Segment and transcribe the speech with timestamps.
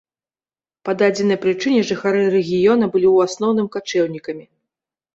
[0.89, 4.45] Па дадзенай прычыне жыхары рэгіёна былі ў асноўным качэўнікамі.